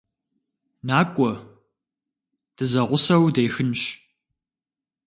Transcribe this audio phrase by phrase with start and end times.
[0.87, 1.31] НакӀуэ,
[2.55, 3.81] дызэгъусэу дехынщ.